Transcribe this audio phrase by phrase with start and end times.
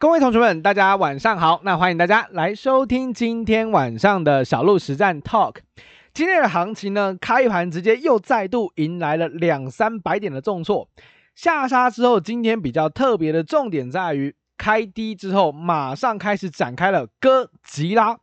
[0.00, 1.60] 各位同学们，大家晚上好。
[1.62, 5.56] 那欢迎大家来收听今天晚上的小鹿实战 Talk。
[6.14, 10.88] 今天的行情呢，开盘直接又再度迎来了两三百点的重挫，
[11.34, 18.16] 下杀之后，今天比较特别的重点在于开低之后，马上开始展开了哥吉拉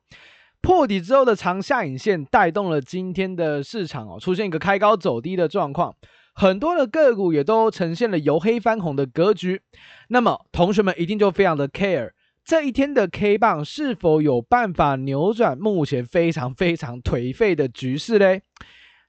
[0.62, 5.94] 破底之后的长下影线，带动了今天的市场哦，出现一个开高走低的状况。
[6.40, 9.64] 很多的个股也都呈现了由黑翻红的格局，
[10.10, 12.12] 那么同学们一定就非常的 care
[12.46, 18.44] 这一天的 K 棒是否有办法扭转目前非常非常颓废的局势嘞？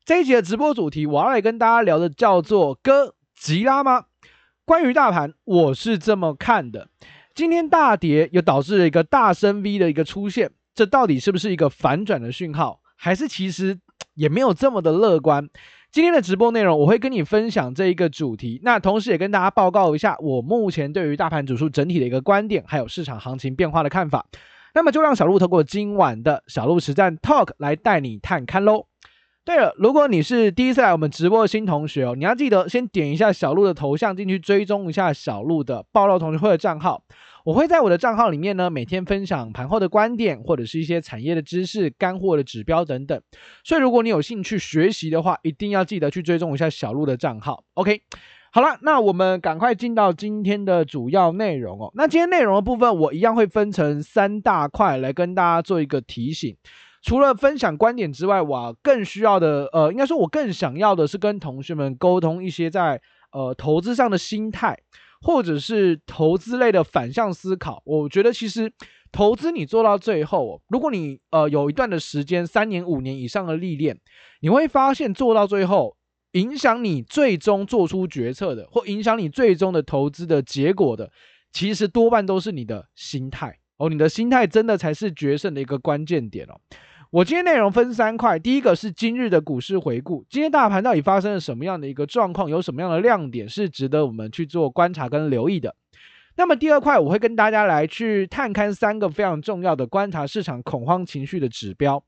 [0.07, 4.07] 这一集的直播主题我要来跟大家聊的叫做哥吉拉吗？
[4.65, 6.89] 关于大盘，我是这么看的，
[7.35, 13.79] 今天大跌又导致了一个大升 V 的一个出现，这到底是不是一个反转的讯号，还是其实
[14.15, 15.47] 也没有这么的乐观？
[15.91, 24.27] 今天的直播内容，我会跟你分享这一个主题，那同时也跟大家报告一下我目前对于大盘指数整体的一个观点，还有市场行情变化的看法。
[24.75, 28.85] 那么就让小鹿透过今晚的小鹿实战 Talk 来带你探看喽。
[29.47, 37.03] 对了，如果你是第一次来我们直播的新同学哦，你要记得先点一下小鹿的头像进去追踪一下小鹿的爆料同学会的账号。
[37.49, 43.23] 我会在我的账号里面呢，每天分享盘后的观点，或者是一些产业的知识、干货的指标等等。
[43.65, 47.65] 所以如果你有兴趣学习的话，一定要记得去追踪一下小鹿的账号。
[47.73, 48.03] OK，
[48.53, 51.91] 好了，那我们赶快进到今天的主要内容哦。
[51.95, 56.55] 那今天内容的部分，我一样会分成三大块来跟大家做一个提醒。
[57.01, 63.01] 除了分享观点之外，我更需要的，呃，应该说我更想要的是跟同学们沟通一些在
[63.33, 64.77] 呃投资上的心态。
[65.21, 68.73] 或者是投资类的反向思考，我觉得其实
[69.11, 73.99] 投资你做到最后，如果你呃有一段的时间，三年五年以上的历练，
[74.41, 75.97] 你会发现做到最后，
[76.33, 81.11] 影响你最终做出决策的，或影响你最终的投资的结果的，
[81.53, 86.61] 其实多半都是你的心态哦，你的心态真的才是决胜的一个关键点哦。
[87.11, 95.75] 我今天内容分三块，第一个是今日的股市回顾，今天大盘到底发生了什么样的一个状况，有什么样的亮点是值得我们去做观察跟留意的。
[96.37, 102.05] 那么第二块，我会跟大家来去探勘三个非常重要的观察市场恐慌情绪的指标。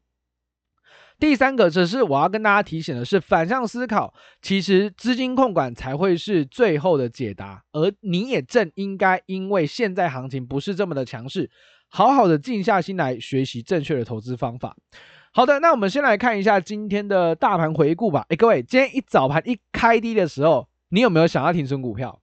[1.20, 11.50] 第三个则是我要跟大家提醒的是，反向思考，其实资金控管才会是最后的解答，而你也正应该因为现在行情不是这么的强势。
[11.90, 14.74] 好好的静下心来学习正确的投资方法。
[15.32, 18.24] 好的，那我们先来看一下今天的大盘回顾吧。
[18.30, 22.20] 诶，各位，今天一早盘一开低的时候，你有没有想要停损股票？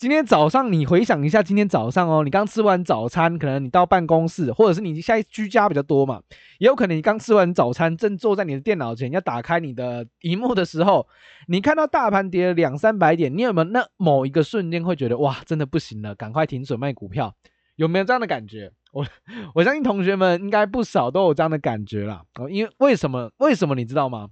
[0.00, 6.22] 今天早上你回想一下，今天早上哦，你刚吃完早餐，可能你到办公室，或者是你现在居家比较多嘛，
[6.58, 11.06] 也有可能你刚吃完早餐，正坐在你的电脑前要打开你的荧幕的时候，
[11.48, 17.34] 你看到大盘跌了两三百点，你有没有那某一个瞬间会觉得哇，真的不行了，赶快停损卖股票？
[17.76, 18.72] 有没有这样的感觉？
[18.94, 19.04] 我
[19.54, 22.22] 我相信同学们应该不少都有这样的感觉啦。
[22.38, 23.30] 哦，因为为什么？
[23.36, 24.28] 为什么你知道吗？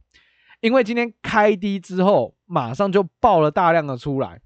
[0.62, 4.40] 因为今天开低之后，马上就爆了大量的出来，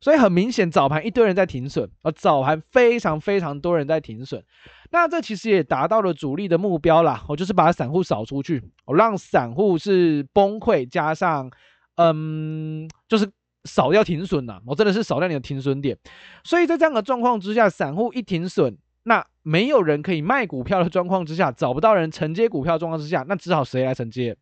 [0.00, 4.42] 所以很明显早盘一堆人在停损，而早盘非常非常多人在停损。
[4.90, 7.24] 那这其实也达到了主力的目标啦。
[7.28, 11.50] 我就是把散户扫出去，我让散户是崩溃，加上
[11.96, 13.30] 嗯，就是。
[13.64, 15.94] 少掉停损呐，我真的是少掉你的停损点，
[16.42, 24.34] 所以在这样的状况之下，散户一停损，那没有人可以卖股票的状况之下，找不到人承接股票状况之下，那只好谁来承接？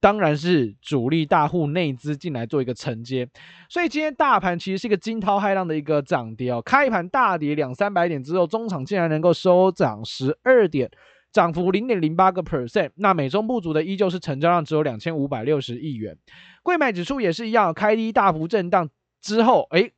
[0.00, 3.28] 当然是主力大户内资进来做一个承接。
[3.68, 10.90] 所以今天大盘其实是一个惊涛骇浪的一个涨跌哦，开盘大跌两三百点之后，中场竟然能够收涨十二点，
[11.30, 12.90] 涨幅零点零八个 percent。
[12.96, 16.16] 那美中不足的依旧是成交量只有两千五百六十亿元。
[16.62, 18.88] 贵买指数也是一样，开低大幅震荡
[19.20, 19.92] 之后，诶，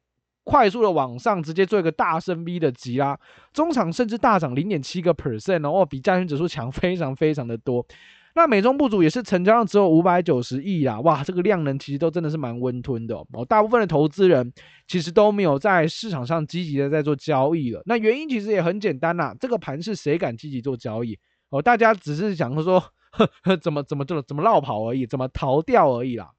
[0.44, 3.16] 快速的往上，直接做一个大升 V 的急拉，
[3.52, 7.86] 中场甚至大涨零点七个 percent 哦，比加权指数强非常非常的多。
[8.34, 13.44] 那美中不足也是成交量只有五百九十亿啊，哇，这个量能其实都真的是蛮温吞的哦。
[13.46, 14.52] 大部分的投资人
[14.86, 17.82] 其实都没有在市场上积极的在做交易了。
[17.84, 21.18] 那原因其实也很简单呐、这个盘是谁敢积极做交易
[21.50, 21.60] 哦？
[21.60, 22.80] 大家只是想说
[23.10, 26.30] 呵呵怎么怎么怎么怎么落跑而已，怎么逃掉而已啦。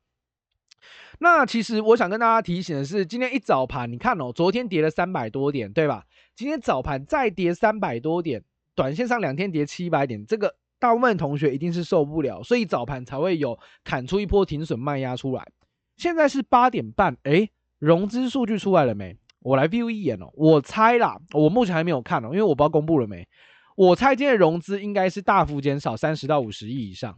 [1.19, 6.03] 那其实我想跟大家提醒的是，今天一早盘，你看哦，昨天跌了三百多点，对吧？
[6.35, 15.47] 今天早盘再跌三百多点，短线上两天跌七百点，这个大部分同学一定是受不了，所以早盘才会有砍出一波停损卖压出来。
[15.95, 17.49] 现在是八点半，诶，
[17.79, 19.17] 融资数据出来了没？
[19.39, 23.25] 我来 view 一眼哦，我猜啦，我目前还没有看哦，因为我不知道公布了没。
[23.77, 27.17] 我猜今天的融资应该是大幅减少三十到五十亿以上。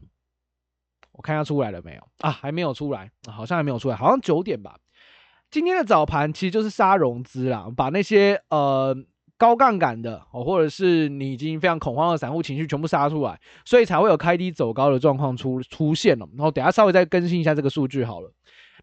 [1.13, 2.29] 我看一下出来了没有啊？
[2.29, 4.77] 还没有出来，好像还没有出来，好像九点吧。
[5.49, 8.95] 今天的早盘其实就是杀融资啦，把那些呃
[9.45, 16.27] 高杠杆的哦，或者是你已经非常恐慌的散户情绪全部杀出来，所以才会有开低走高的状况出出现了。
[16.35, 18.31] 然后等下稍微再更新一下这个数据好了。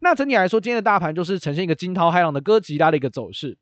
[0.00, 3.58] 那整体来说，今天的大盘就是呈现一个惊涛骇浪的哥吉拉的一个走势。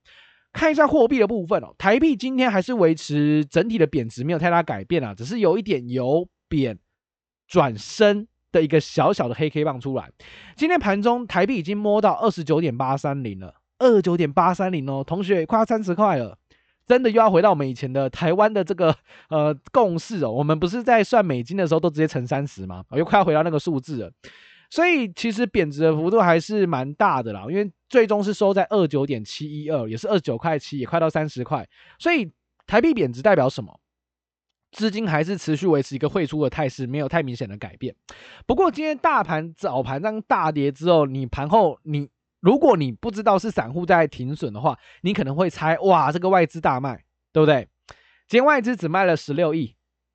[0.52, 6.78] 看一下货币的部分哦，台币今天还是维持整体的贬值，没有太大改变啊，只是有一点由贬
[7.46, 10.10] 转升的一个小小的黑 K 棒出来。
[10.56, 16.36] 今天盘中台币已经摸到二十九点八三零了，二十九点八三零哦，同学快要三十块了，
[16.90, 18.92] 真的又要回到我们以前的台湾的这个
[19.30, 22.84] 呃共识哦，我们不是在算美金的时候都直接乘三十吗？
[22.96, 24.10] 又快要回到那个数字了。
[24.70, 31.68] 所以其实贬值的幅度还是蛮大的啦，因为最终是收在二九点七一二，也是二十九块七，也快到三十块。
[32.00, 32.32] 所以
[32.66, 33.78] 台币贬值代表什么？
[34.72, 37.94] 资金还是持续维持一个汇出的态势，没有太明显的改变。
[38.48, 42.08] 不过今天大盘早盘这样大跌之后，你盘后你
[42.40, 47.68] 如果你不知道是散户在停损的话，你可能会猜哇，这个外资大卖，对不对？
[48.26, 49.74] 今天外资只卖了十六亿，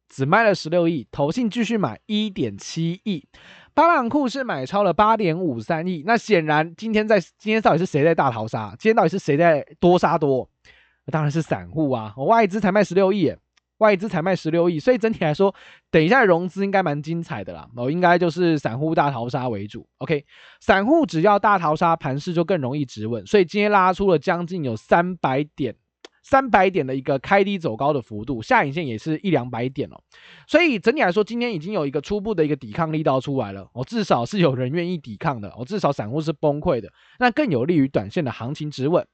[0.09, 3.27] 只卖了十六亿，投信继续买一点七亿。
[3.73, 8.69] 巴朗库是买超了八点五三亿，那显然今天在今天到底是谁在大逃杀？
[8.79, 10.49] 今天到底是谁在多杀多？
[11.11, 12.15] 当然是散户啊！
[12.17, 13.35] 外资才卖十六亿，
[13.77, 15.53] 外资才卖十六亿，所以整体来说，
[15.91, 17.67] 等一下融资应该蛮精彩的啦。
[17.75, 19.87] 哦，应该就是散户大逃杀为主。
[19.97, 20.25] OK，
[20.59, 23.25] 散户只要大逃杀，盘势就更容易止稳。
[23.25, 25.75] 所以今天拉出了将近有三百点。
[26.27, 30.01] 三百点的一个开低走高的幅度，下影线也是一两百点哦，
[30.47, 39.05] 所以整体来说，今天已经有一个初步的一个抵抗力道出来了，哦，至少是有人愿意抵抗的，哦，至少散户是崩溃的，那更有利于短线的行情止稳。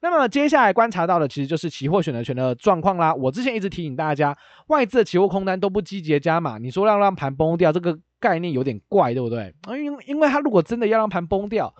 [0.00, 3.14] 那么接下来观察到的，其实就是期货选择权的状况啦。
[3.14, 4.36] 我之前一直提醒大家，
[4.68, 9.54] 外资的期货空单都不积极加码，你说要让盘崩掉，这个概念有点怪，对不对？
[9.62, 11.74] 啊，因为因为他如果真的要让盘崩掉。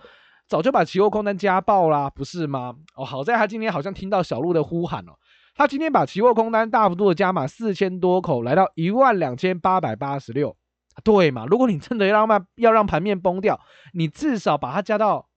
[0.49, 2.75] 早就把期货空单加爆啦，不是吗？
[2.96, 5.12] 哦，好在他今天好像听到小鹿的呼喊哦，
[5.55, 10.56] 他今天把期货空单大幅度的加码四千多口，来到一万两千八百八十六，
[11.05, 11.46] 对嘛？
[11.46, 13.61] 如果你真的要让要让盘面崩掉，
[13.94, 15.28] 你至少把它加到，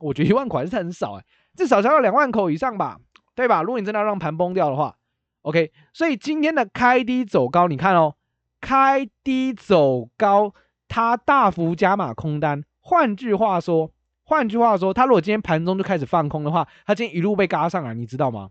[0.00, 1.24] 我觉得一万口还是很少哎，
[1.58, 2.98] 至少加到两万口以上吧，
[3.34, 3.62] 对吧？
[3.62, 4.96] 如果你真的要让盘崩掉的话
[5.42, 8.14] ，OK，所以今天的开低走高，你看哦，
[8.60, 10.54] 开低走高，
[10.86, 13.92] 它大幅加码空单，换句话说。
[14.30, 18.50] 换句话说，他如果今天盘中就开始放空的话，他今天一路被嘎上来，你知道吗？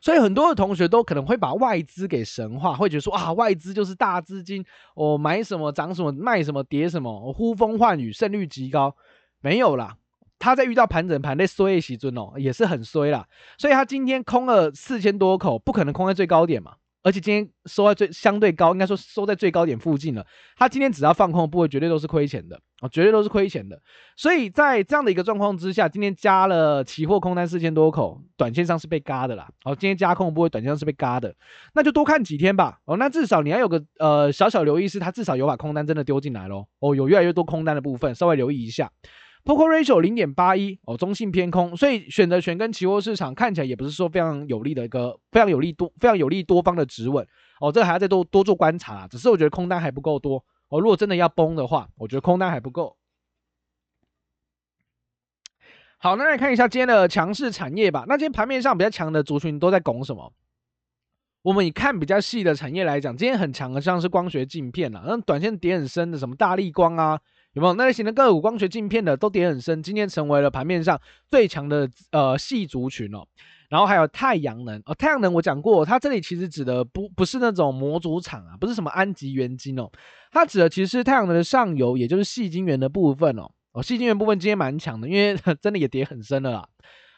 [0.00, 4.64] 所以很多的同学都可能会把外资给神化，会觉得说啊，外资就是大资金，
[4.94, 8.96] 我、买什么涨什么，卖什么跌什么，我、呼风唤雨，胜率极高。
[9.42, 9.98] 没有啦，
[10.38, 13.26] 他在遇到盘整盘那衰的时尊哦，也是很衰啦。
[13.58, 16.74] 所以他今天空了四千多口，不可能空在最高点嘛。
[17.04, 20.26] 而且今天收在最相对高，应该说收在最高点附近了。
[20.56, 23.80] 他今天只要放空的部位，绝对都是亏钱的啊，绝对都是亏钱的。
[24.16, 29.48] 所以在这样的一个状况之下，今天加了期货空单四千多口，短线上是被嘎的啦。
[29.64, 31.34] 哦，今天加空的部位，短线上是被嘎的，
[31.72, 32.80] 那就多看几天吧。
[32.84, 36.68] 哦，那至少你要有个呃小小留意，是它至少有把空单真的丢进来咯。
[36.80, 38.90] 哦，有越来越多空单的部分，稍微留意一下。
[39.44, 47.26] Poker Ratio 零点八一哦，中性偏空，所以选择权跟期货市场看起来也不是说非常有利的一个非常有利多非常有利多方的止稳
[47.60, 49.08] 哦，这个还要再多多做观察啦。
[49.08, 52.96] 只是我觉得空单还不够多哦，如果真的要崩的话，我觉得空单还不够。
[55.96, 58.04] 好，那来看一下今天的强势产业吧。
[58.06, 60.32] 那今天盘面上比较强的族群都在拱什么？
[61.42, 67.18] 我们以看比较细的产业来讲，今天很强的像是光学镜片啊，那短线跌很深的什么大力光啊。
[67.54, 68.40] 有没有那类型的个股？
[68.40, 71.00] 光学镜片的都跌很深，今天成为了盘面上
[71.30, 73.26] 最强的呃细族群哦。
[73.68, 79.90] 然后还有太阳能哦，太阳能我讲过，它这里其实指的不不是那种模组厂啊，不是什么安吉元晶哦，
[80.30, 83.50] 它指的其实太阳能的上游，也就是细晶圆的部分哦。
[83.72, 86.68] 哦，细晶圆部分今天蛮强的，因为 真的也跌很深了啦。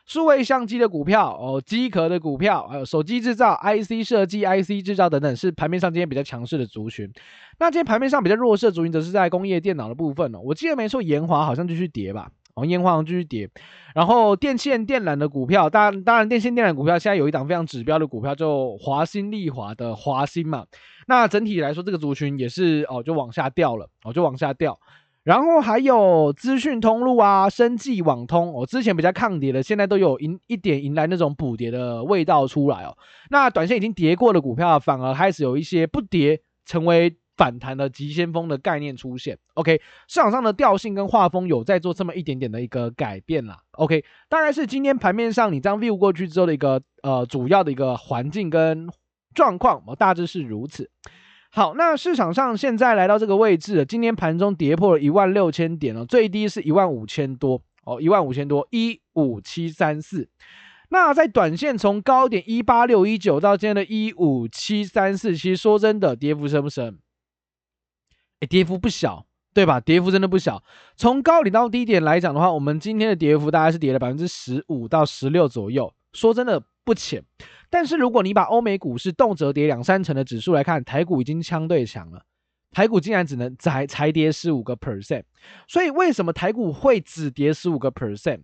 [0.07, 7.11] 数位相机的股票哦，机壳的股票，还有手机制造、IC 设计、IC 制造等等，是盘面上今天比较强势的族群。
[7.59, 10.41] 那今天盘面上比较弱势的族群，则是在工业电脑的部分哦。
[10.43, 12.31] 我记得没错，研华好像继续跌吧？
[12.55, 13.49] 哦，研华好像继续跌。
[13.95, 20.67] 然后电线电缆的股票，当然当然，电线电缆股票现在有一档非常指标的股票，就华新丽华的华新嘛。
[21.07, 24.79] 那整体来说，这个族群也是哦，就往下掉了，哦，就往下掉。
[25.23, 32.97] 然后还有资讯通路啊，生技网通，我、之前比较抗跌的，现在都有迎一点迎来那种补跌的味道出来哦。
[33.29, 39.39] 那短线已经跌过的股票，反而开始有一些不跌成为反弹的急先锋的概念出现。
[39.55, 43.59] OK，市场上的调性跟画风有在做这么一点点的一个改变啦。
[43.73, 48.89] OK，大概是今天盘面上你这样 view 过去之后的一个呃主要的一个环境跟
[49.35, 50.91] 状况，我、大致是如此。
[51.53, 60.29] 好，那市场上现在来到这个位置，今天盘中跌破了一万六千点了，最低是一万五千多哦，一万五千多，一五七三四。
[60.91, 66.99] 那在短线从高点一八六一九到今天的一五七三四，其实说真的，跌幅深不深？
[68.39, 69.81] 哎，跌幅不小，对吧？
[69.81, 70.63] 跌幅真的不小。
[70.97, 77.25] 从高点到低点来讲的话，我们今天的跌幅大概是跌了百分之十五到十六左右，说真的不浅。
[77.71, 82.25] 但是如果你把欧美股市动辄跌两三成的指数来看，台股已经相对强了。
[82.73, 85.25] 台股竟然只能才才跌十五个 percent，
[85.67, 88.43] 所以为什么台股会只跌十五个 percent？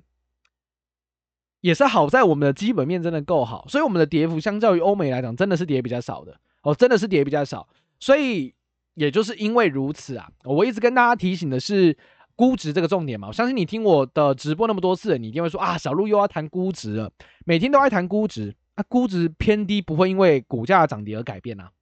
[1.60, 7.68] 也是好在我们的基本面真的够好，所以我们的跌幅相较于欧美来讲，真的是跌比较少的哦，真的是跌比较少。
[8.00, 8.54] 所以
[8.94, 11.96] 也就是因为如此啊，我一直跟大家提醒的是
[12.34, 13.28] 估值这个重点嘛。
[13.28, 17.12] 我相信你听我的直播那么多次，你一定会说啊，小路又要谈估值了，
[17.44, 21.72] 每天都爱谈估值，啊、估值偏低不会因为股价涨跌而改变啊，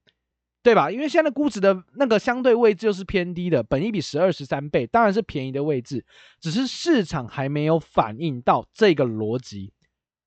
[0.63, 0.89] 对吧？
[0.89, 6.03] 因为现在估值的那个相对位置就是偏低的，本一比十二十三倍，当然是便宜的位置，
[6.39, 9.71] 只是市场还没有反映到这个逻辑。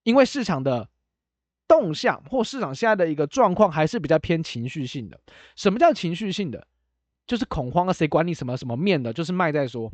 [0.04, 0.88] 因为市场的
[1.66, 5.20] 动向或市场现在的一个状况还是比较偏情绪性的。
[5.56, 6.66] 什么叫情绪性的？
[7.26, 9.92] 就是恐慌啊，谁管你什么什么面的，就是卖在说，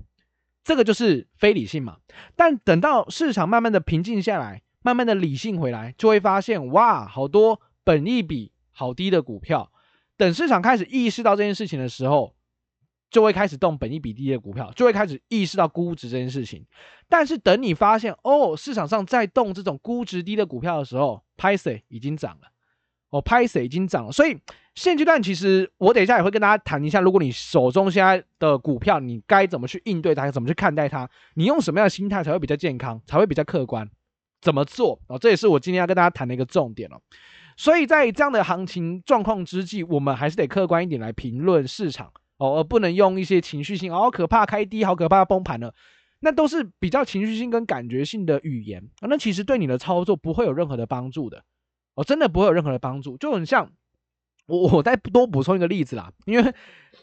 [0.62, 1.98] 这个就是非理性嘛。
[2.36, 9.72] 但等到市场慢慢的平静下来，慢慢的理性回来，就会发现哇，好多本益比好低的股票。
[10.18, 12.34] 等市场开始意识到这件事情的时候，
[13.10, 16.66] 就会开始动本益比低的股票，就会开始意识到估值这件事情。
[17.08, 22.48] 但是等你发现哦，市场上在动这种估值低的股票的时候，拍谁已经涨了，
[23.08, 24.12] 哦，拍谁已经涨了。
[24.12, 24.38] 所以
[24.74, 33.88] 现阶段其实我等一下也会跟大家谈一下，如果你手中现在的股票，你该怎么去应对它，怎么去看待它，你用什么样的心态才会比较健康，才会比较客观，
[34.44, 37.00] 怎么做哦，这也是我今天要跟大家谈的一个重点哦。
[37.56, 42.12] 所以在这样的行情状况之际，我们还是得客观一点来评论市场。
[42.36, 45.72] 哦，而不能用一些情绪性，好可怕，开低，好可怕，崩盘了，
[46.18, 51.44] 那都是比较情绪性跟感觉性的语言啊，那其实对你的操作不会有任何的帮助的，
[51.94, 53.70] 哦，真的不会有任何的帮助，就很像
[54.46, 56.52] 我 我再多补充一个例子啦，因为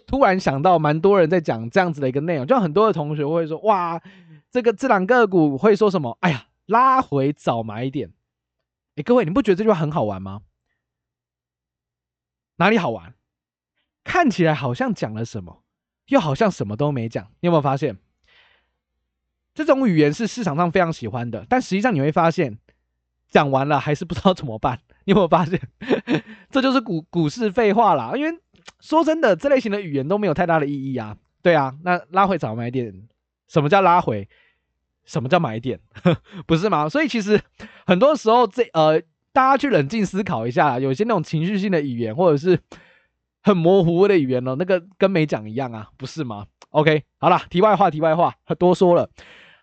[0.06, 4.02] 突然想到蛮多人在讲这样子的一个内容，就很多的同学会说，哇，
[4.52, 6.18] 这个这两个股会说什么？
[6.20, 8.14] 哎呀，拉回早买点，
[8.96, 10.42] 哎，各位你不觉得这句话很好玩吗？
[12.56, 13.14] 哪里好玩？
[14.06, 15.64] 看起来好像讲了什么，
[16.08, 17.26] 又好像什么都没讲。
[17.42, 17.98] 你有没有发现，
[19.54, 21.46] 这种语言是市场上非常喜欢的？
[21.50, 22.58] 但实际上你会发现，
[23.28, 24.80] 讲完了还是不知道怎么办。
[25.04, 25.60] 你有没有发现，
[26.50, 28.14] 这就是股股市废话啦。
[28.16, 28.40] 因为
[28.80, 31.18] 说真的，这类型的语言都没有太大的意义啊。
[31.42, 33.10] 对啊，那拉回早买点，
[33.50, 34.30] 什么叫拉回？
[35.06, 35.80] 什么叫买点？
[36.48, 36.88] 不是吗？
[36.90, 37.42] 所以其实
[37.86, 39.02] 很多时候这，呃，
[39.34, 42.60] 大家去冷静思考一下，有些那种情绪性的语言，或者是。
[43.44, 49.10] 很模糊的语言哦，那个跟没讲一样啊，不是吗？OK，好了，题外话，题外话，多说了。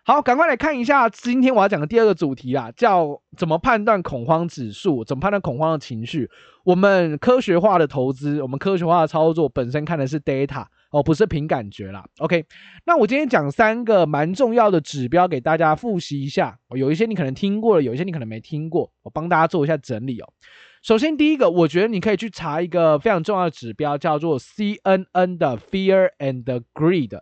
[0.03, 6.29] 好，赶快来看一下今天我要讲的第二个主题啊，叫怎么判断恐慌指数，怎么判断恐慌的情绪。
[6.65, 12.03] 我们科学化的投资，我们科学化的操作，本身看的是 data 哦，不是凭感觉啦。
[12.17, 12.45] OK，
[12.85, 20.33] 那我今天讲三个蛮重要的指标给大家复习一下，有一些你可能听过了，有一些你可能没听过，我帮大家做一下整理哦。
[20.81, 27.19] 首先，第一个，我觉得你可以去查一个非常重要的指标，叫做 CNN 的 Fear and Greed，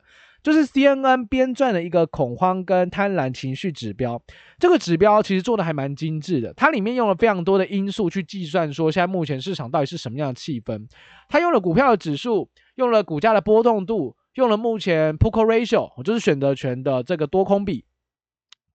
[0.48, 4.22] 就是 CNN 编撰的一个恐慌跟贪婪情绪指标。
[4.58, 10.88] 这个指标其实做的还蛮精致的，它里面用了非常多的因素去计算说现在目前市场到底是什么样的气氛。
[11.28, 17.84] 它用了股票的指数，用了股价的波动度，用了目前 Put Call Ratio，就是选择权的这个多空比。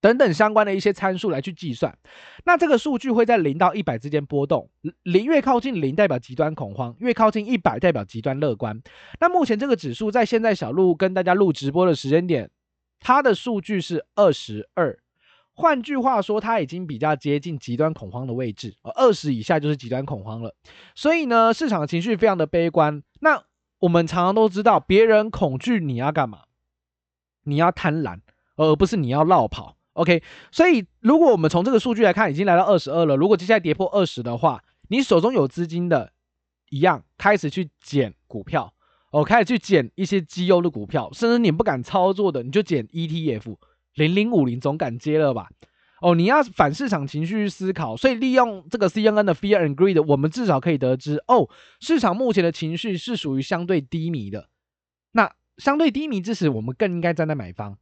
[0.03, 1.97] 等等相关的一些参数来去计算，
[2.45, 4.69] 那这个数据会在零到一百之间波动，
[5.05, 8.83] 零越靠近零代表极端恐慌，越靠近一百代表极端乐观。
[9.21, 12.51] 那目前这个指数在现在小路跟大家录直播的时间点，
[12.99, 14.99] 它的数据是二十二，
[15.55, 20.53] 换句话说，它已经比较接近极端恐慌的位置，二十以下就是极端恐慌了。
[20.97, 23.05] 所以呢，市场的情绪非常的悲观。
[23.21, 23.45] 那
[23.79, 26.41] 我们常常都知道，别人恐惧你要干嘛？
[27.45, 28.19] 你要贪婪，
[28.57, 29.77] 而不是你要落跑。
[29.95, 33.15] OK，所以如果我们从这个数据来看，已经来到二十二了。
[33.15, 36.13] 如果接下来跌破二十的话，你手中有资金的，
[36.71, 38.73] 一样开始去减股票，
[39.11, 43.57] 哦，开始去减一些绩优的股票，甚至你不敢操作的，你就减 ETF
[43.95, 45.49] 零零五零，总敢接了吧？
[46.01, 51.49] 哦，你要反市场情绪去思考，所以利用这个 CNN 的 Fear and Greed，我们至少可以得知，哦，
[51.81, 54.49] 市场目前的情绪是属于相对低迷的。
[55.13, 57.79] 那相对低迷之时，我们更应该站在买方。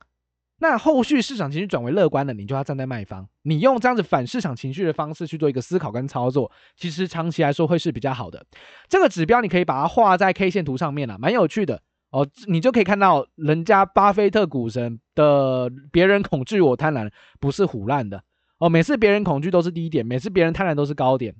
[0.60, 3.26] 那后续市场情绪转为乐观了，你就要站在卖方。
[3.42, 8.44] 你用这样子反市场情绪的方式去做一个思考跟操作，其实长期来说会是比较好的。
[8.88, 11.82] 这个指标你可以把它画在 K 线图上面了，蛮有趣的。
[12.10, 18.22] 哦，你就可以看到人家巴菲特股神的别人恐惧我贪婪，不是唬烂的
[18.58, 18.68] 哦。
[18.68, 21.34] 每次别人恐惧都是低点，每次别人贪婪都是高点，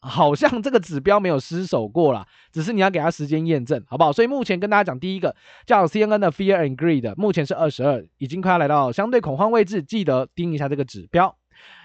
[0.00, 4.12] 好像这个指标没有失守过啦，只是你要给他时间验证，好不好？
[4.12, 5.34] 所以目前跟大家讲第一个
[5.66, 11.36] 叫 CNN 的 Fear and Greed，目前是二十二，已经快要来到相对恐慌位置，记得盯一下这个指标。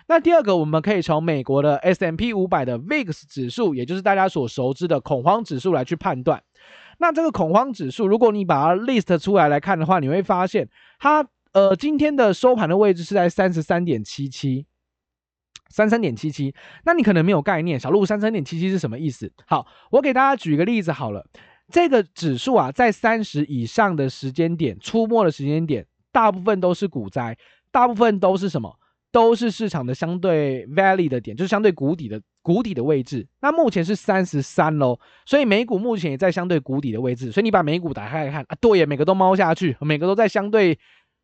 [0.08, 6.42] 那第二个，我们可以从美国的 S M P 五百的 VIX 指数，也就是大家所熟知的恐慌指数来去判断。
[7.00, 10.70] 那这个恐慌指数，如果你把它 list 出来来看的话，你会发现
[11.00, 14.66] 它呃今天的收盘的位置是在三十三点七七，
[15.70, 16.54] 三三点七七。
[16.84, 19.32] 那你可能没有概念，小鹿三三点七七是什么意思？
[19.46, 21.26] 好，我给大家举一个例子好了。
[21.72, 27.38] 这个指数啊，在三十以上的时间点出没的时间点，大部分都是股灾，
[27.72, 28.78] 大部分都是什么？
[29.12, 33.26] 都是市场的相对 valley 的点，就是相对谷底的谷底的位置。
[33.42, 37.32] 那目前是三十三喽，所以美股目前也在相对谷底的位置。
[37.32, 40.78] 所以你把美股打开来看啊，对耶，每个都猫下去，每个都在相对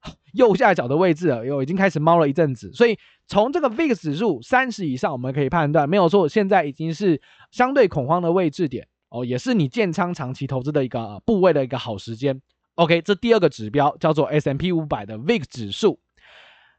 [0.34, 2.72] 右下角的位置了，哟，已经开始猫了一阵子。
[2.74, 12.42] 所以从这个 VIX 指数三十以上，我们可以判断没有错，现在已经是相对恐慌的位置点哦，也是你建仓长期投资的一个部位的一个好时间。
[12.76, 16.00] OK，这第二个指标叫做 S&P 五百的 VIX 指数。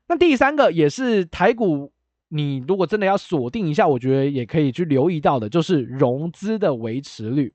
[0.09, 1.93] 那第三个也是台股，
[2.34, 7.52] 你如果真的要锁定一下，我觉得也可以去留意到的，就是融资的维持率。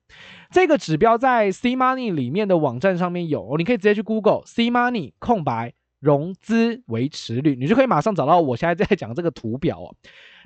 [0.52, 9.94] 这个指标在 C Money 里面的网站上面有，你可以直接去 Google C Money 空白融资维持率，你就可以马上找到我现在在讲这个图表哦。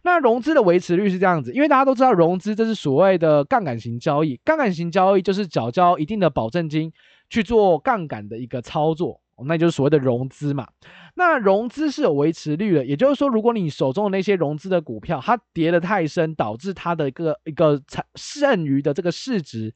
[0.02, 6.92] 那融资的维持率是这样子，因为大家都知道融资这是所谓的杠杆型交易，杠杆型交易就是缴交一定的保证金
[7.30, 9.21] 去做杠杆的一个操作。
[9.46, 10.68] 那就是所谓的融资嘛，
[11.14, 17.80] 那融资是有维持率的，也就是说，如果你手中的那些融资的股票，它跌得太深，导致它的一个一个
[18.14, 19.74] 剩余的这个市值，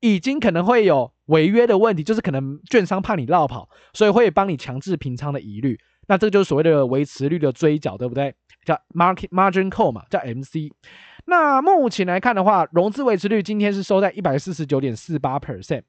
[0.00, 5.78] 已经可能会有违约的问题，就是可能券商怕你落跑，所以会帮你强制平仓的疑虑。
[6.08, 8.34] 那这个就是所谓的维持率的追缴，对不对？
[8.64, 10.72] 叫 market margin call 嘛，叫 MC。
[11.24, 15.82] 那目前来看的话，融资维持率今天是收在一百四十九点四八 percent。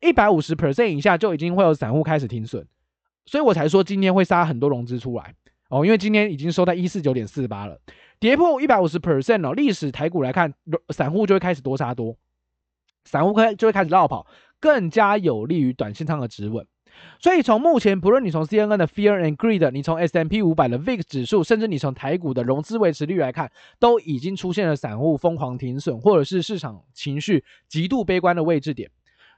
[0.00, 2.64] 一百五十 percent 以下就已经会有散户开始停损，
[3.26, 5.34] 所以我才说今天会杀很多融资出来
[5.70, 7.78] 哦，因为今天已经收在一四九点四八了，
[8.18, 10.54] 跌破一百五十 percent 哦，历史台股来看，
[10.90, 12.16] 散户就会开始多杀多，
[13.04, 14.26] 散户开就会开始绕跑，
[14.60, 16.66] 更加有利于短线上的止稳。
[17.20, 28.90] 所以从目前，不论你从 CNN 的 Fear and Greed，你从 S&P 五百的 VIX 指数，甚至你从台股的融资维持率来看，都已经出现了散户疯狂停损，或者是市场情绪极度悲观的位置点。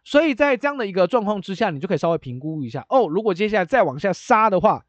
[0.02, 3.06] 所以在这样的一个状况之下，你就可以稍微评估一下哦。
[3.08, 4.84] 如果接下来再往下杀的话，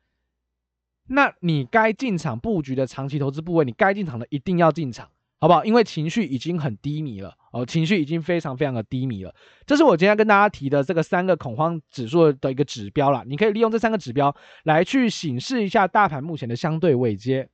[1.07, 5.65] 那你该进场布局的长期投资部位，你该进场的一定要进场，好不好？
[5.65, 9.35] 因为情绪已经很低迷了哦，情绪已经非常非常的低迷了。
[9.65, 17.49] 这是我今天跟大家提的这个三个恐慌指数的一个指标啦，你可以利用这三个指标来去审视一下大盘目前的相对位阶。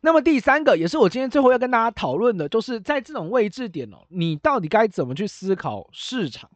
[0.00, 6.50] 那么第三个也是我今天最后要跟大家讨论的，就是在这种位置点哦，你到底该怎么去思考市场？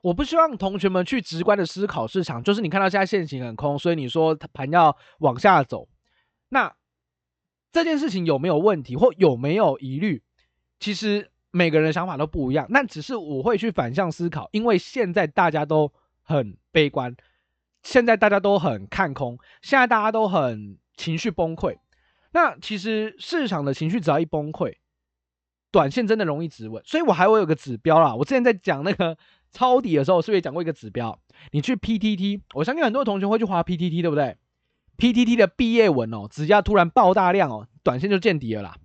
[0.00, 5.88] 我不希望同学们去直观的思考市场，就是你看到现在现行很空，所以你说盘要往下走，
[6.48, 6.74] 那
[7.70, 10.22] 这件事情有没有问题或有没有疑虑？
[10.80, 15.92] 其实每个人的想法都不一样，那只是我会去反向思考，因为现在大家都
[16.22, 17.14] 很悲观，
[17.84, 21.76] 现在大家都很看空，现在大家都很情绪崩溃。
[22.32, 24.76] 那其实市场的情绪只要一崩溃，
[25.70, 26.82] 短线真的容易止稳。
[26.84, 28.14] 所以我还会有个指标啦。
[28.14, 29.16] 我之前在讲那个
[29.52, 31.20] 抄底的时候，是不是也讲过一个指标？
[31.50, 34.38] 你去 PTT，我相信很多同学会去划 PTT，对不对
[34.96, 38.76] ？PTT 的毕业文哦，只要突然爆大量哦，短线就见底了啦。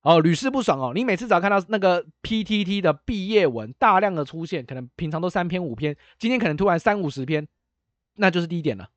[0.00, 0.92] 哦，屡试不爽哦。
[0.94, 7.46] 你每次只要看到那个 PTT 的毕业文大量的出现，可能平常都三篇五篇，今天可能突然三五十篇，
[8.14, 8.88] 那就是低点了。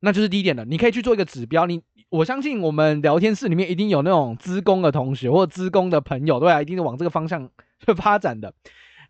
[0.00, 0.64] 那就是低点了。
[0.66, 1.82] 你可以去做一个指标，你。
[2.10, 7.50] 我相信我们聊天室里面一定有那种资工的同学或者资工的朋友，对啊，一定是往这个方向
[7.84, 8.54] 去发展的。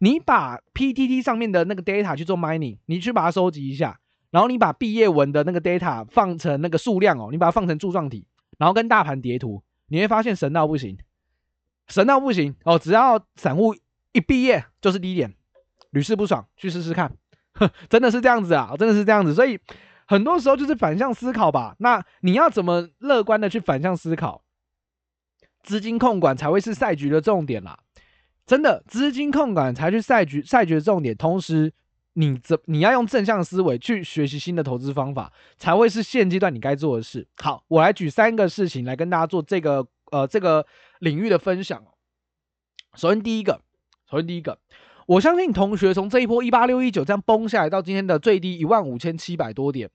[0.01, 8.27] 你把 PTT 上面的那个 data 去做 mining，你去把它收集一下，然后你把毕业文的那个 data 放成那个数量哦，你把它放成柱状体，
[8.59, 10.97] 然后跟大盘叠图，你会发现神到不行，
[11.89, 12.79] 神到不行哦！
[12.79, 13.77] 只要散户
[14.13, 15.35] 一毕业就是低点，
[15.91, 17.15] 屡试不爽，去试试看，
[17.53, 19.61] 哼， 真的是这样子啊，真的是这样子，所以。
[20.07, 21.77] 很多时候就是反向思考吧。
[21.79, 24.43] 那你要怎么乐观的去反向思考？
[25.63, 27.79] 资金控管才会是赛局的重点啦。
[28.47, 31.17] 真的，资金控管才是赛局赛局的重点。
[31.17, 31.73] 同时，
[32.13, 37.27] 你怎你要用正向思维去学习新的投资方法，才会是现阶段你该做的事。
[37.39, 40.67] 好，我来举三个事情来跟大家做这个呃这个
[40.99, 41.83] 领域的分享。
[42.95, 43.63] 首先第一个，
[44.11, 44.59] 首先第一个，
[45.07, 49.91] 我相信同学从这一波一八六一九这样崩下来到今天的最低一万五千七百多点，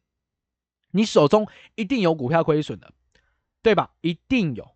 [0.92, 2.92] 你手中一定有股票亏损的，
[3.64, 3.92] 对吧？
[4.02, 4.68] 一定有，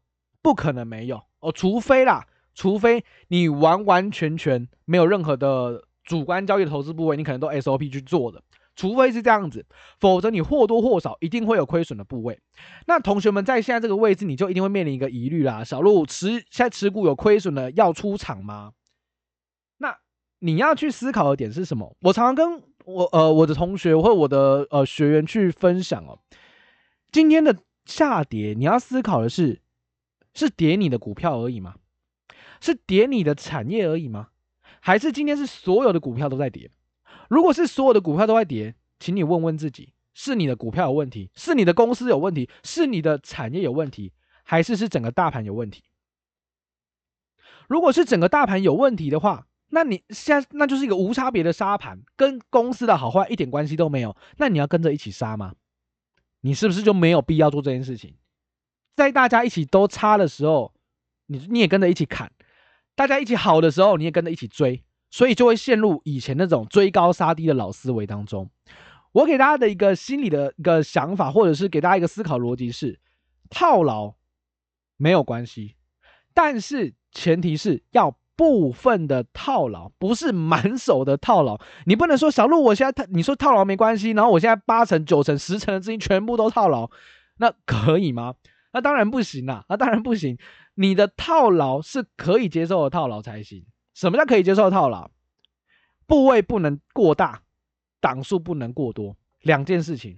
[0.42, 8.42] 不可能没有哦，除非啦，除非你完完全全没有任何的主观交易的投资部位，你可能都 SOP 去做的。
[8.76, 9.64] 除非是这样子，
[10.00, 12.40] 否则你或多或少一定会有亏损的部位。
[12.88, 15.64] 那同学们在现在这个位置，你就一定会面临一个疑虑啦。
[15.64, 18.72] 小鹿持现在持股有亏损的要出场吗？
[20.44, 21.96] 你要去思考的点是什么？
[22.02, 26.20] 我常常跟我呃我的同学或我的呃学员去分享哦，
[27.14, 29.62] 今天的下跌你要思考的是，
[30.34, 31.76] 是跌你的股票而已吗？
[32.60, 34.32] 是跌你的产业而已吗？
[34.82, 36.70] 还是今天是所有的股票都在跌？
[37.30, 44.12] 如果是所有的股票都在跌，请你问问自己，是你的股票有问题，是你的公司有问题，是你的产业有问题，
[44.44, 45.84] 还是是整个大盘有问题？
[47.70, 54.16] 如果是整个大盘有问题的话，那你现那就是一个无差别的杀盘，跟公司的好坏一点关系都没有。
[54.38, 55.56] 那你要跟着一起杀吗？
[56.42, 58.14] 你是不是就没有必要做这件事情？
[58.96, 60.72] 在大家一起都差的时候，
[61.26, 62.28] 你你也跟着一起砍；
[62.94, 64.84] 大家一起好的时候，你也跟着一起追。
[65.10, 68.50] 所以就会陷入以前那种追高杀低的老思维当中。
[69.12, 73.00] 我给大家的一个心理的一个想法，或者是给大家一个思考逻辑是：
[73.50, 74.16] 套牢
[74.98, 75.76] 没有关系，
[76.34, 81.60] 但是前提是要部分的套牢，不是满手的套牢。
[81.86, 86.90] 你不能说小路，我现在你说套牢没关系，然后我现在八成、九成、十成的资金全部都套牢，
[87.38, 88.36] 那可以吗？
[88.72, 90.38] 那当然不行啊，那当然不行。
[90.76, 93.66] 你的套牢是可以接受的套牢才行。
[93.94, 95.12] 什么叫可以接受的套牢？
[96.08, 97.44] 部位不能过大，
[98.02, 100.18] 档数不能过多，两件事情。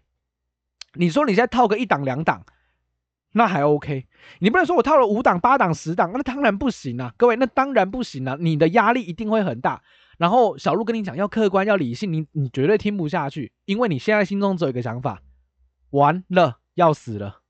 [0.94, 2.46] 你说你现在套个一档两档，
[3.38, 4.08] 那还 OK。
[4.40, 9.82] 你不能说我套了五档八档十档，那当然不行啊，各位，那当然不行啊，你的压力一定会很大。
[10.18, 15.22] 然后小路跟你讲要客观要理性，你你绝对听不下去，因为你现在心中只有一个想法：
[15.90, 17.42] 完了，要死了。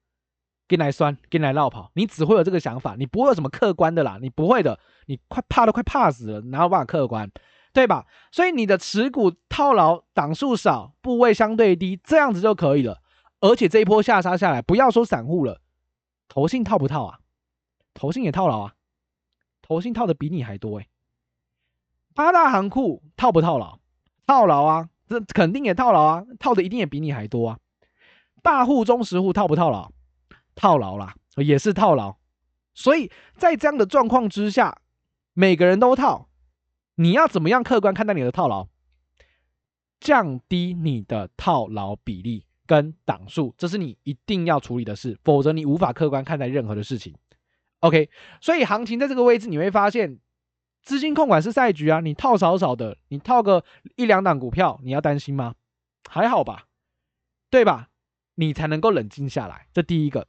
[0.67, 7.29] 跟来酸，跟来绕跑，你只会有这个想法，你不会有什么客观的啦，你不会的，你快怕都快怕死了，哪有办法客观，
[7.71, 8.07] 对吧？
[8.31, 12.99] 所以你的持股套牢档数少，部位相对低，这样子就可以了。
[13.41, 15.61] 而且这一波下杀下来，不要说散户了，
[16.27, 17.19] 投信套不套啊？
[17.93, 18.75] 投信也套牢啊，
[19.61, 20.89] 投信套的比你还多诶、
[22.13, 23.79] 八大行库套不套牢？
[24.27, 27.59] 套牢啊，这肯定也套牢啊，套的一定也比你还多啊。
[28.43, 29.91] 大户、中实户套不套牢？
[30.55, 32.17] 套牢啦，也是套牢，
[32.73, 34.81] 所以在这样的状况之下，
[35.33, 36.27] 每个人都套，
[36.95, 38.67] 你要怎么样客观看待你的套牢？
[39.99, 47.15] 降低你的套牢比例跟档数，这是你一定要处理的事，否则你无法客观看待任何的事情。
[47.79, 48.09] OK，
[48.41, 50.19] 所以行情在这个位置，你会发现
[50.81, 53.63] 资金控管是赛局啊，你套少少的，你套个
[53.95, 55.55] 一两档股票，你要担心吗？
[56.09, 56.65] 还好吧，
[57.49, 57.89] 对吧？
[58.35, 60.27] 你才能够冷静下来，这第一个。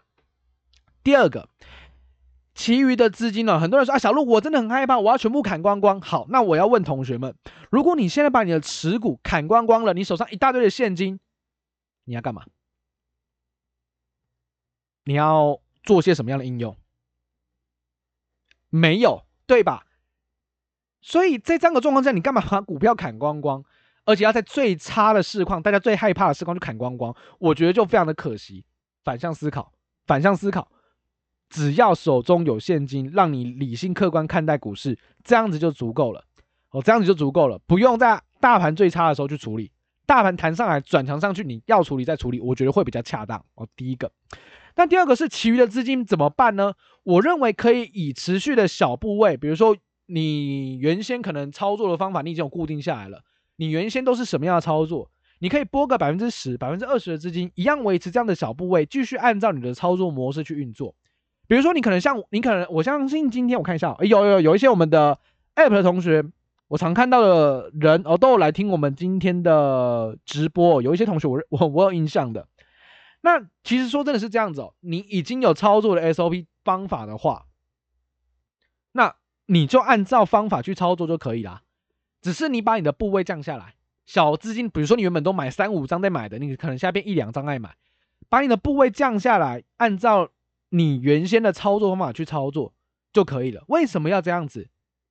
[1.02, 1.48] 第二个，
[2.54, 3.58] 其余的资金呢？
[3.58, 6.00] 很多人说啊，小路，我真的很害怕，我要全部砍光光。
[6.00, 7.34] 好，那我要问同学们，
[7.70, 11.18] 如果你现在把你的持股砍光光了，你手上一大堆的现金，
[12.06, 12.46] 你要干嘛？
[15.04, 16.76] 你要做些什么样的应用？
[18.70, 19.86] 没有，对吧？
[21.00, 23.62] 所以在这样的状况下，你干嘛把股票砍光光？
[24.04, 28.64] 而且要在最差的市况，大家最害怕的市况就砍光光，我觉得就非常的可惜。
[29.04, 29.72] 反向思考，
[30.06, 30.68] 反向思考。
[31.48, 36.24] 只要手中有现金，让你理性客观看待股市，这样子就足够了。
[36.70, 39.70] 哦，这样子就足够了，不用在大盘最差的时候去处理。
[40.06, 43.44] 大盘弹上来转强上去，你要处理再处理，我觉得会比较恰当。
[43.56, 44.10] 哦，第一个。
[44.76, 46.74] 那第二个是其余的资金怎么办呢？
[47.02, 53.22] 我认为可以以持续的小部位，比如说你原先可能操作的方法你已经有固定下来了，
[53.56, 55.10] 你原先都是什么样的操作？
[55.38, 60.94] 你可以拨个百分之十、百分之二十的资金，一样维持这样的小部位，继续按照你的操作模式去运作。
[61.46, 65.18] 比如说，你可能像你可能，我相信今天我看一下，欸、有有有一些我们的
[65.54, 66.24] App 的同学，
[66.68, 70.82] 我常看到的人哦，都有来听我们今天的直播。
[70.82, 72.48] 有一些同学我，我我有印象的。
[73.20, 77.46] 那其实说真的是这样子哦，你已经有操作的 SOP 方法的话，
[78.92, 81.62] 那你就按照方法去操作就可以啦。
[82.20, 83.74] 只是你把你的部位降下来，
[84.04, 87.76] 小资金，比如说你原本都买三五张在买的，你可能下边一两张爱买，
[88.28, 90.30] 把你的部位降下来，按照。
[90.70, 92.74] 你原先的操作方法去操作
[93.12, 93.62] 就可以了。
[93.68, 94.68] 为什么要这样子？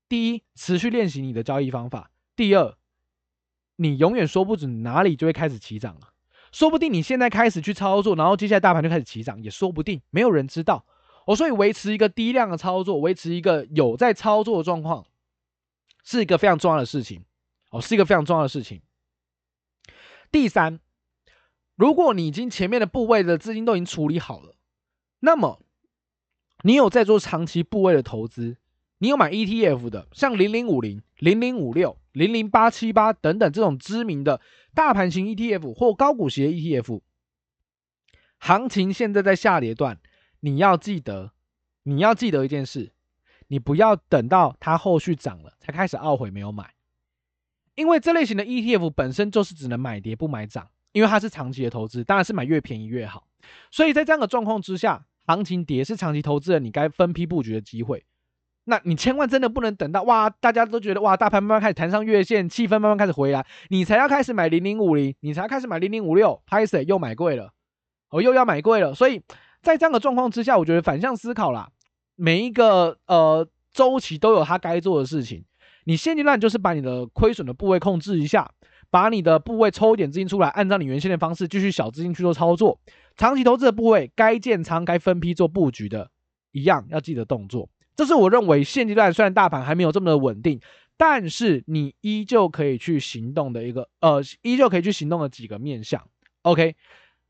[0.08, 2.78] 第一，持续练习你的交易方法；第二，
[3.78, 6.14] 你永远说不准哪里就会开始起涨了。
[6.52, 10.02] 说不定你现在开始去操作，然后接下来大盘就开始起涨，也说不定。
[10.10, 10.86] 没有人知道。
[11.26, 15.08] 哦，所以维持一个低量的操作，维持一个有在操作的状况，
[16.04, 17.26] 是一个非常重要的事情。
[17.72, 18.82] 哦，是一个非常重要的事情。
[20.32, 20.80] 第三，
[21.76, 24.56] 如果你已经前面的部位的资金都已经处理好了，
[25.20, 25.62] 那么
[26.62, 28.58] 你有在做长期部位的投资，
[29.06, 34.42] 你有买 ETF 的，像零零五零、零零五六、零零八七八等等这种知名的
[34.74, 37.02] 大盘型 ETF 或高股息的 ETF，
[38.40, 40.00] 行情现在在下跌段，
[40.40, 41.34] 你要记得，
[41.84, 42.94] 你要记得一件事，
[43.48, 46.74] 你不要等到它后续涨了才开始懊悔没有买。
[47.76, 53.28] 因为这类型的 ETF 本身就是只能买跌不买涨，因为它是长期的投资，当然是买越便宜越好。
[53.70, 58.04] 所以在这样的状况之下，行情跌是长期投资人你该分批布局的机会。
[58.66, 67.52] 那你千万真的不能等到哇，大家都觉得哇，大盘慢慢开始弹上月线，气氛慢慢开始回来，你才要开始买零零五零，你才开始买零零五六，拍谢又买贵了，
[68.10, 68.94] 哦，又要买贵了。
[68.94, 69.22] 所以
[69.62, 71.70] 在这样的状况之下，我觉得反向思考啦，
[72.16, 75.46] 每一个呃周期都有它该做的事情。
[75.86, 78.50] 你现阶段就是把你的亏损的部位控制一下，
[78.90, 82.80] 把你的部位抽一点资金出来，按照你原先的方式继续小资金去做操作。
[83.16, 86.10] 长期投资的部位该建仓、该分批做布局的，
[86.52, 87.70] 一样要记得动作。
[87.96, 90.60] 这是我认为现阶段虽然大盘还没有这么的稳定，
[90.98, 96.02] 但是你依旧可以去行动的一个呃，依旧可以去行动的几个面向。
[96.42, 96.76] OK，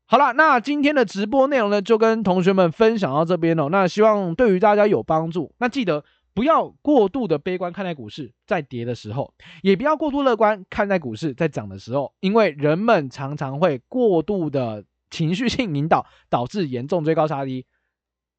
[0.06, 3.68] 好了，那今天的直播内容呢，就跟同学们分享到这边了。
[3.68, 5.54] 那希望对于大家有帮助。
[5.58, 6.04] 那记得。
[6.36, 17.64] 不要过度的悲观看待股市在跌的时候，也不要过度乐观看待股市在涨的时候，因为人们常常会过度的情绪性引导，导致严重追高杀低。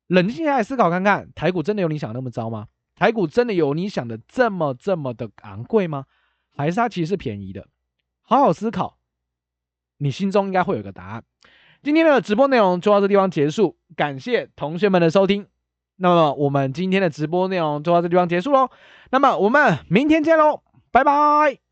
[0.07, 2.67] 冷静下来思考看看，台股真的有你想的那么糟吗？
[2.95, 6.05] 台股真的有你想的这么这么的昂贵吗？
[6.55, 7.67] 还是它其实是便宜的？
[8.21, 8.97] 好好思考，
[9.97, 11.23] 你心中应该会有个答案。
[11.83, 15.47] 今天的直播内容就到这地方结束，感谢同学们的收听。
[15.95, 18.69] 那么我们今天的直播内容就到这地方结束喽。
[19.11, 21.66] 那么我们明天见喽，拜拜。